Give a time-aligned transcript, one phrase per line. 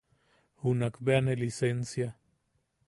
[0.63, 2.09] Junak bea ne lisensia.